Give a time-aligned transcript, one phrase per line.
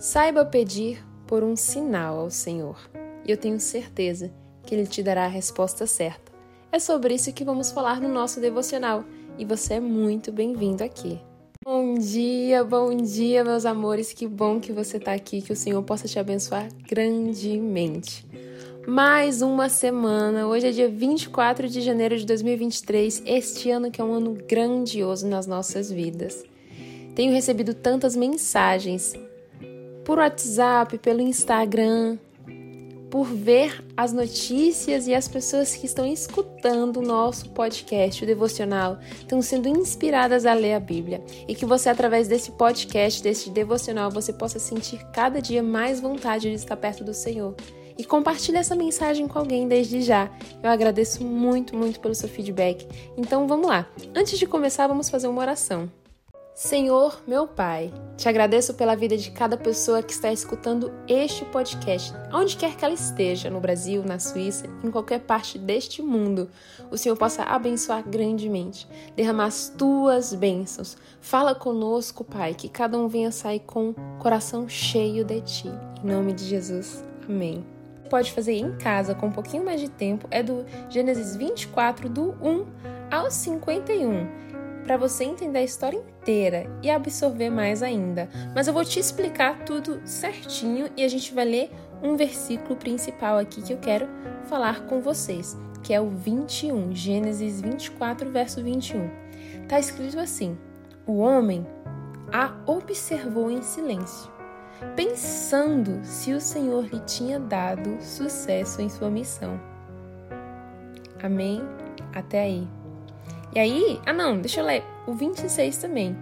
[0.00, 2.78] Saiba pedir por um sinal ao Senhor,
[3.26, 4.30] e eu tenho certeza
[4.62, 6.30] que Ele te dará a resposta certa.
[6.70, 9.02] É sobre isso que vamos falar no nosso devocional,
[9.36, 11.20] e você é muito bem-vindo aqui.
[11.64, 14.12] Bom dia, bom dia, meus amores.
[14.12, 18.24] Que bom que você está aqui, que o Senhor possa te abençoar grandemente.
[18.86, 24.04] Mais uma semana, hoje é dia 24 de janeiro de 2023, este ano que é
[24.04, 26.44] um ano grandioso nas nossas vidas.
[27.16, 29.12] Tenho recebido tantas mensagens
[30.08, 32.16] por WhatsApp, pelo Instagram,
[33.10, 38.98] por ver as notícias e as pessoas que estão escutando o nosso podcast, o devocional,
[39.18, 41.22] estão sendo inspiradas a ler a Bíblia.
[41.46, 46.48] E que você, através desse podcast, desse devocional, você possa sentir cada dia mais vontade
[46.48, 47.54] de estar perto do Senhor.
[47.98, 50.30] E compartilhe essa mensagem com alguém desde já.
[50.62, 52.88] Eu agradeço muito, muito pelo seu feedback.
[53.14, 53.86] Então vamos lá.
[54.16, 55.90] Antes de começar, vamos fazer uma oração.
[56.58, 62.12] Senhor, meu Pai, te agradeço pela vida de cada pessoa que está escutando este podcast,
[62.34, 66.50] onde quer que ela esteja, no Brasil, na Suíça, em qualquer parte deste mundo.
[66.90, 70.96] O Senhor possa abençoar grandemente, derramar as tuas bênçãos.
[71.20, 75.68] Fala conosco, Pai, que cada um venha sair com o coração cheio de ti.
[76.02, 77.04] Em nome de Jesus.
[77.28, 77.64] Amém.
[78.10, 82.34] Pode fazer em casa com um pouquinho mais de tempo, é do Gênesis 24, do
[82.42, 82.66] 1
[83.12, 84.47] ao 51
[84.84, 88.28] para você entender a história inteira e absorver mais ainda.
[88.54, 91.70] Mas eu vou te explicar tudo certinho e a gente vai ler
[92.02, 94.08] um versículo principal aqui que eu quero
[94.48, 99.10] falar com vocês, que é o 21, Gênesis 24, verso 21.
[99.68, 100.56] Tá escrito assim:
[101.06, 101.66] O homem
[102.32, 104.30] a observou em silêncio,
[104.94, 109.60] pensando se o Senhor lhe tinha dado sucesso em sua missão.
[111.22, 111.62] Amém?
[112.14, 112.77] Até aí.
[113.58, 116.16] E aí, ah não, deixa eu ler o 26 também.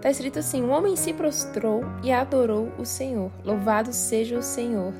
[0.00, 3.30] Tá escrito assim: O homem se prostrou e adorou o Senhor.
[3.44, 4.94] Louvado seja o Senhor,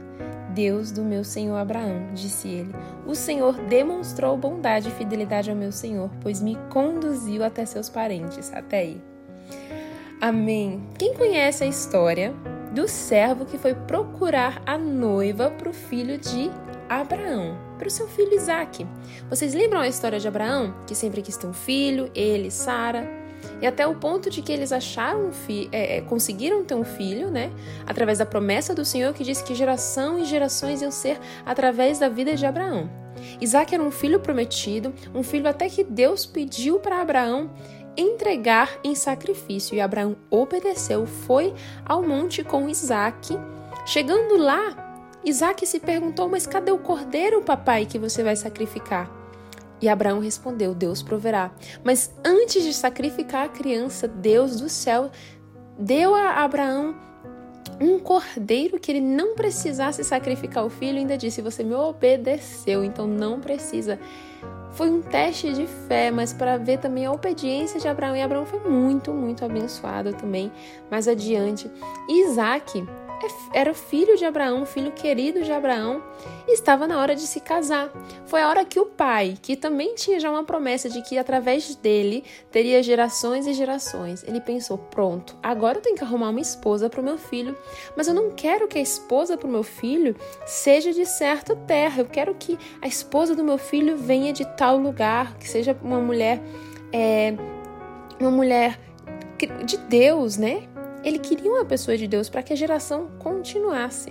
[0.55, 2.75] Deus do meu senhor Abraão, disse ele.
[3.07, 8.53] O Senhor demonstrou bondade e fidelidade ao meu senhor, pois me conduziu até seus parentes.
[8.53, 9.03] Até aí.
[10.21, 10.87] Amém.
[10.99, 12.35] Quem conhece a história
[12.75, 16.51] do servo que foi procurar a noiva para o filho de
[16.89, 18.87] Abraão, para o seu filho Isaac.
[19.29, 23.09] Vocês lembram a história de Abraão, que sempre quis ter um filho, ele, Sara,
[23.61, 26.85] e até o ponto de que eles acharam um fi é, é, conseguiram ter um
[26.85, 27.51] filho, né?
[27.87, 32.09] Através da promessa do Senhor que disse que geração e gerações iam ser através da
[32.09, 32.91] vida de Abraão.
[33.41, 37.51] Isaac era um filho prometido, um filho até que Deus pediu para Abraão
[37.97, 39.75] entregar em sacrifício.
[39.75, 43.39] E Abraão obedeceu, foi ao monte com Isaac.
[43.87, 44.84] Chegando lá,
[45.25, 49.11] Isaac se perguntou: Mas cadê o cordeiro, papai, que você vai sacrificar?
[49.81, 51.51] E Abraão respondeu: Deus proverá.
[51.83, 55.11] Mas antes de sacrificar a criança, Deus do céu
[55.79, 56.95] deu a Abraão
[57.81, 63.07] um cordeiro que ele não precisasse sacrificar o filho, ainda disse: Você me obedeceu, então
[63.07, 63.99] não precisa.
[64.73, 68.17] Foi um teste de fé, mas para ver também a obediência de Abraão.
[68.17, 70.51] E Abraão foi muito, muito abençoado também
[70.91, 71.71] mais adiante.
[72.09, 72.85] Isaac
[73.53, 76.03] era filho de Abraão, filho querido de Abraão,
[76.47, 77.91] e estava na hora de se casar.
[78.27, 81.75] Foi a hora que o pai, que também tinha já uma promessa de que através
[81.77, 86.89] dele teria gerações e gerações, ele pensou: pronto, agora eu tenho que arrumar uma esposa
[86.89, 87.57] para o meu filho,
[87.97, 92.01] mas eu não quero que a esposa para o meu filho seja de certa terra,
[92.01, 96.01] eu quero que a esposa do meu filho venha de tal lugar, que seja uma
[96.01, 96.41] mulher.
[96.93, 97.35] É,
[98.21, 98.79] uma mulher
[99.65, 100.69] de Deus, né?
[101.05, 104.11] Ele queria uma pessoa de Deus para que a geração continuasse.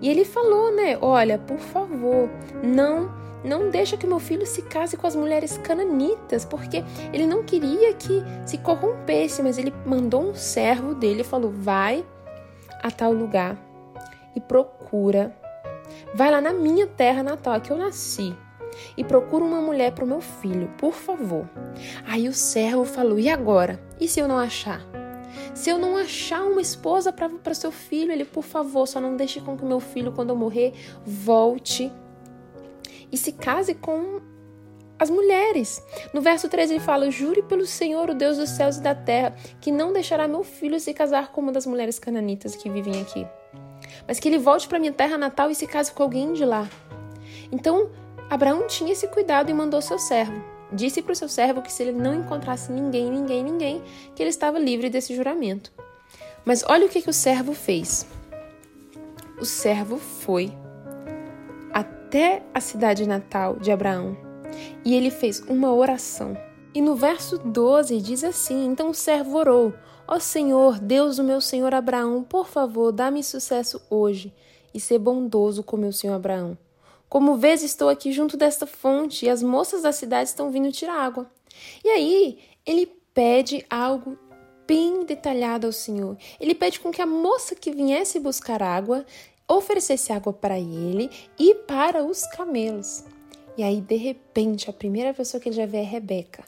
[0.00, 0.98] E ele falou, né?
[1.00, 2.28] Olha, por favor,
[2.62, 6.82] não não deixa que meu filho se case com as mulheres cananitas, porque
[7.12, 12.04] ele não queria que se corrompesse, mas ele mandou um servo dele e falou: vai
[12.82, 13.56] a tal lugar
[14.34, 15.36] e procura.
[16.14, 18.34] Vai lá na minha terra natal, que eu nasci,
[18.96, 21.46] e procura uma mulher para o meu filho, por favor.
[22.06, 23.78] Aí o servo falou: e agora?
[24.00, 25.03] E se eu não achar?
[25.54, 29.40] Se eu não achar uma esposa para seu filho, ele, por favor, só não deixe
[29.40, 30.72] com que meu filho, quando eu morrer,
[31.04, 31.92] volte
[33.10, 34.20] e se case com
[34.98, 35.82] as mulheres.
[36.12, 39.34] No verso 13 ele fala: Jure pelo Senhor, o Deus dos céus e da terra,
[39.60, 43.26] que não deixará meu filho se casar com uma das mulheres cananitas que vivem aqui,
[44.06, 46.68] mas que ele volte para minha terra natal e se case com alguém de lá.
[47.52, 47.90] Então,
[48.30, 50.53] Abraão tinha esse cuidado e mandou seu servo.
[50.74, 53.82] Disse para o seu servo que se ele não encontrasse ninguém, ninguém, ninguém,
[54.14, 55.72] que ele estava livre desse juramento.
[56.44, 58.06] Mas olha o que, que o servo fez.
[59.40, 60.52] O servo foi
[61.72, 64.16] até a cidade natal de Abraão
[64.84, 66.36] e ele fez uma oração.
[66.74, 69.72] E no verso 12 diz assim: Então o servo orou:
[70.06, 74.32] Ó Senhor, Deus do meu senhor Abraão, por favor, dá-me sucesso hoje
[74.72, 76.58] e ser bondoso com meu senhor Abraão.
[77.14, 80.94] Como vês, estou aqui junto desta fonte e as moças da cidade estão vindo tirar
[80.94, 81.30] água.
[81.84, 84.18] E aí, ele pede algo
[84.66, 86.18] bem detalhado ao Senhor.
[86.40, 89.06] Ele pede com que a moça que viesse buscar água
[89.46, 91.08] oferecesse água para ele
[91.38, 93.04] e para os camelos.
[93.56, 96.42] E aí, de repente, a primeira pessoa que ele já vê é Rebeca,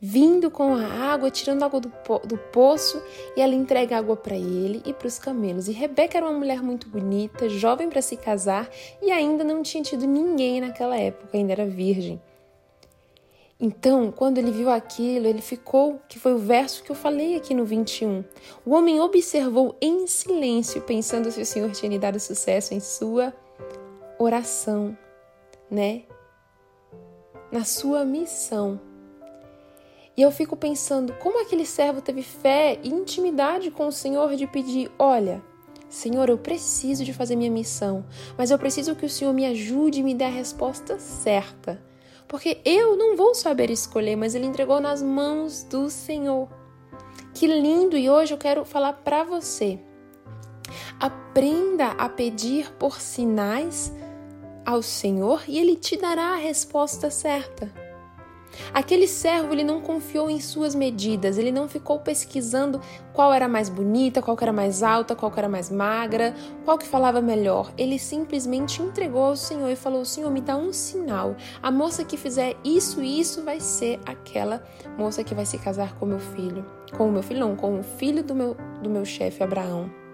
[0.00, 3.02] vindo com a água, tirando água do, po do poço,
[3.36, 5.68] e ela entrega água para ele e para os camelos.
[5.68, 8.68] E Rebeca era uma mulher muito bonita, jovem para se casar
[9.02, 12.20] e ainda não tinha tido ninguém naquela época, ainda era virgem.
[13.60, 17.54] Então, quando ele viu aquilo, ele ficou, que foi o verso que eu falei aqui
[17.54, 18.24] no 21.
[18.64, 23.34] O homem observou em silêncio, pensando se o Senhor tinha lhe dado sucesso em sua
[24.16, 24.96] oração,
[25.68, 26.04] né?
[27.50, 28.80] Na sua missão.
[30.18, 34.46] E eu fico pensando como aquele servo teve fé e intimidade com o Senhor de
[34.46, 35.42] pedir: olha,
[35.88, 38.04] Senhor, eu preciso de fazer minha missão,
[38.36, 41.82] mas eu preciso que o Senhor me ajude e me dê a resposta certa
[42.28, 46.46] porque eu não vou saber escolher, mas ele entregou nas mãos do Senhor.
[47.32, 47.96] Que lindo!
[47.96, 49.80] E hoje eu quero falar para você.
[51.00, 53.90] Aprenda a pedir por sinais
[54.66, 57.87] ao Senhor e ele te dará a resposta certa.
[58.72, 62.80] Aquele servo ele não confiou em suas medidas, ele não ficou pesquisando
[63.12, 66.34] qual era mais bonita, qual era mais alta, qual era mais magra,
[66.64, 67.72] qual que falava melhor.
[67.76, 71.36] Ele simplesmente entregou ao Senhor e falou: Senhor, me dá um sinal.
[71.62, 74.62] A moça que fizer isso e isso vai ser aquela
[74.96, 76.64] moça que vai se casar com meu filho.
[76.96, 80.07] Com o meu filho, não, com o filho do meu, do meu chefe Abraão.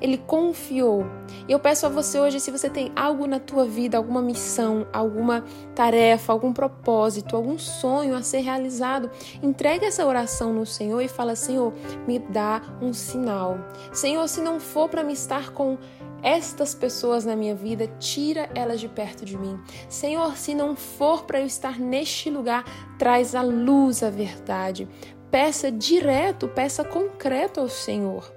[0.00, 1.04] Ele confiou.
[1.48, 4.86] E eu peço a você hoje, se você tem algo na tua vida, alguma missão,
[4.92, 5.44] alguma
[5.74, 9.10] tarefa, algum propósito, algum sonho a ser realizado,
[9.42, 11.72] entregue essa oração no Senhor e fala: Senhor,
[12.06, 13.58] me dá um sinal.
[13.92, 15.78] Senhor, se não for para me estar com
[16.22, 19.60] estas pessoas na minha vida, tira elas de perto de mim.
[19.88, 22.64] Senhor, se não for para eu estar neste lugar,
[22.98, 24.88] traz a luz, a verdade.
[25.30, 28.35] Peça direto, peça concreto ao Senhor.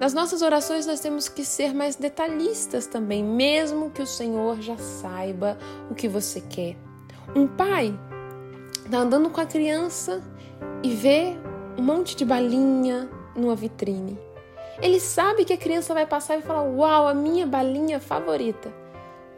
[0.00, 4.76] Nas nossas orações, nós temos que ser mais detalhistas também, mesmo que o Senhor já
[4.76, 5.58] saiba
[5.90, 6.76] o que você quer.
[7.34, 7.98] Um pai
[8.84, 10.22] está andando com a criança
[10.82, 11.36] e vê
[11.78, 14.18] um monte de balinha numa vitrine.
[14.82, 18.79] Ele sabe que a criança vai passar e falar: Uau, a minha balinha favorita.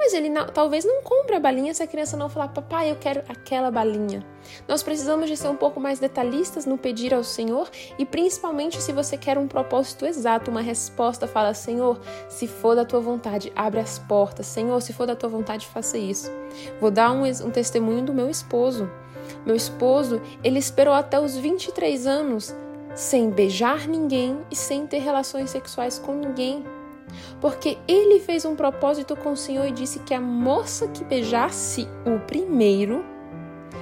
[0.02, 2.96] Mas ele não, talvez não compre a balinha se a criança não falar, papai, eu
[2.96, 4.26] quero aquela balinha.
[4.66, 8.92] Nós precisamos de ser um pouco mais detalhistas no pedir ao Senhor e principalmente se
[8.92, 13.78] você quer um propósito exato, uma resposta, fala, Senhor, se for da tua vontade, abre
[13.78, 14.46] as portas.
[14.46, 16.32] Senhor, se for da tua vontade, faça isso.
[16.80, 18.90] Vou dar um, um testemunho do meu esposo.
[19.46, 22.52] Meu esposo, ele esperou até os 23 anos
[22.92, 26.64] sem beijar ninguém e sem ter relações sexuais com ninguém
[27.40, 31.88] porque ele fez um propósito com o Senhor e disse que a moça que beijasse
[32.06, 33.04] o primeiro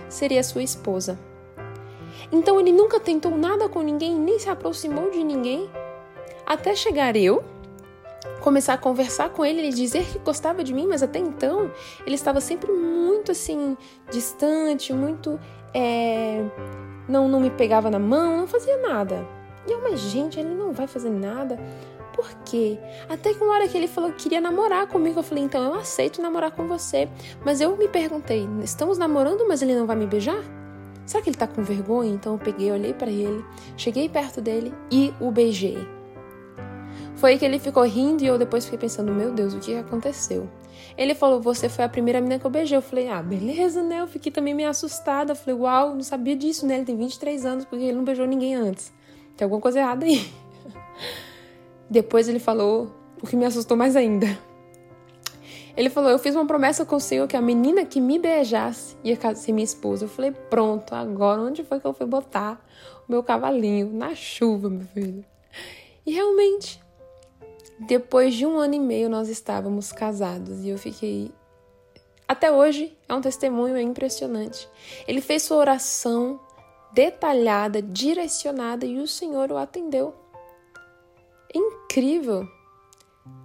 [0.09, 1.19] seria sua esposa.
[2.33, 5.69] Então ele nunca tentou nada com ninguém, nem se aproximou de ninguém,
[6.47, 7.43] até chegar eu,
[8.41, 11.71] começar a conversar com ele, ele dizer que gostava de mim, mas até então
[12.07, 13.77] ele estava sempre muito assim,
[14.11, 15.39] distante, muito.
[15.73, 16.45] É,
[17.09, 19.27] não, não me pegava na mão, não fazia nada.
[19.67, 21.59] E eu, mas gente, ele não vai fazer nada
[22.21, 22.79] por quê?
[23.09, 25.75] Até que uma hora que ele falou que queria namorar comigo, eu falei, então eu
[25.75, 27.09] aceito namorar com você.
[27.43, 30.39] Mas eu me perguntei, estamos namorando, mas ele não vai me beijar?
[31.07, 32.13] Será que ele tá com vergonha?
[32.13, 33.43] Então eu peguei, olhei para ele,
[33.75, 35.79] cheguei perto dele e o beijei.
[37.17, 40.47] Foi que ele ficou rindo e eu depois fiquei pensando, meu Deus, o que aconteceu?
[40.99, 42.77] Ele falou, você foi a primeira menina que eu beijei.
[42.77, 44.03] Eu falei, ah, beleza, né?
[44.03, 45.33] Eu fiquei também meio assustada.
[45.33, 46.77] Eu falei, uau, não sabia disso, né?
[46.77, 48.93] Ele tem 23 anos porque ele não beijou ninguém antes.
[49.37, 50.31] Tem alguma coisa errada aí.
[51.91, 54.27] Depois ele falou o que me assustou mais ainda.
[55.77, 58.97] Ele falou: Eu fiz uma promessa com o Senhor que a menina que me beijasse
[59.03, 60.05] ia ser minha esposa.
[60.05, 62.65] Eu falei: Pronto, agora onde foi que eu fui botar
[63.09, 63.93] o meu cavalinho?
[63.93, 65.25] Na chuva, meu filho.
[66.07, 66.81] E realmente,
[67.81, 71.33] depois de um ano e meio, nós estávamos casados e eu fiquei.
[72.27, 74.69] Até hoje é um testemunho impressionante.
[75.09, 76.39] Ele fez sua oração
[76.93, 80.15] detalhada, direcionada e o Senhor o atendeu
[81.91, 82.49] incrível.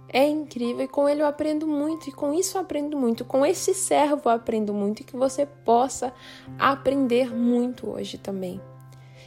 [0.08, 3.24] É incrível e com ele eu aprendo muito e com isso eu aprendo muito.
[3.24, 6.14] Com esse servo eu aprendo muito e que você possa
[6.56, 8.60] aprender muito hoje também.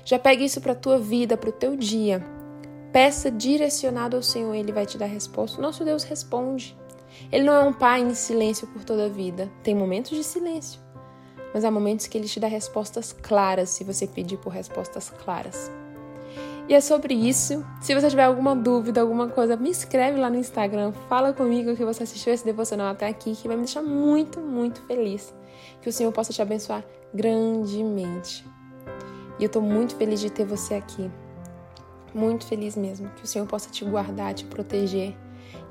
[0.05, 2.25] Já pegue isso para a tua vida, para o teu dia.
[2.93, 5.61] Peça direcionado ao Senhor, ele vai te dar resposta.
[5.61, 6.75] Nosso Deus responde.
[7.29, 9.51] Ele não é um pai em silêncio por toda a vida.
[9.61, 10.79] Tem momentos de silêncio.
[11.53, 15.69] mas há momentos que ele te dá respostas claras se você pedir por respostas claras.
[16.69, 17.65] E é sobre isso.
[17.81, 21.83] Se você tiver alguma dúvida, alguma coisa, me escreve lá no Instagram, fala comigo que
[21.83, 25.33] você assistiu esse devocional até aqui, que vai me deixar muito, muito feliz.
[25.81, 28.45] Que o Senhor possa te abençoar grandemente.
[29.39, 31.09] E eu tô muito feliz de ter você aqui.
[32.13, 33.09] Muito feliz mesmo.
[33.15, 35.15] Que o Senhor possa te guardar, te proteger,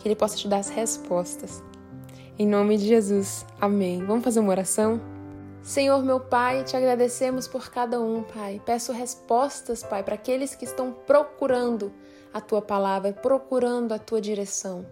[0.00, 1.62] que Ele possa te dar as respostas.
[2.36, 3.46] Em nome de Jesus.
[3.60, 4.04] Amém.
[4.04, 5.00] Vamos fazer uma oração?
[5.68, 8.58] Senhor, meu Pai, te agradecemos por cada um, Pai.
[8.64, 11.92] Peço respostas, Pai, para aqueles que estão procurando
[12.32, 14.87] a tua palavra, procurando a tua direção.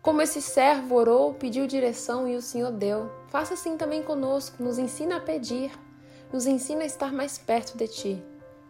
[0.00, 3.10] Como esse servo orou, pediu direção e o Senhor deu.
[3.28, 5.70] Faça assim também conosco, nos ensina a pedir,
[6.32, 8.22] nos ensina a estar mais perto de ti.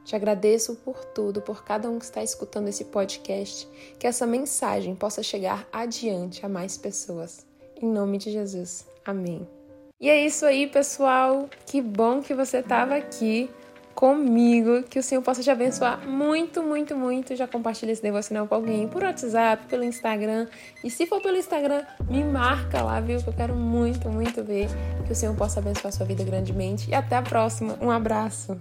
[0.04, 4.96] Te agradeço por tudo, por cada um que está escutando esse podcast, que essa mensagem
[4.96, 7.46] possa chegar adiante a mais pessoas.
[7.80, 8.88] Em nome de Jesus.
[9.04, 9.57] Amém.
[10.00, 11.48] E é isso aí, pessoal.
[11.66, 13.50] Que bom que você estava aqui
[13.94, 14.84] comigo.
[14.84, 17.34] Que o Senhor possa te abençoar muito, muito, muito.
[17.34, 20.46] Já compartilha esse devocional com alguém por WhatsApp, pelo Instagram.
[20.84, 23.20] E se for pelo Instagram, me marca lá, viu?
[23.20, 24.68] Que eu quero muito, muito ver.
[25.04, 26.88] Que o Senhor possa abençoar a sua vida grandemente.
[26.88, 27.76] E até a próxima.
[27.80, 28.56] Um abraço.